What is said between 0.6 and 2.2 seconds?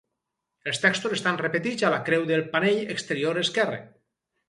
Els textos estan repetits a la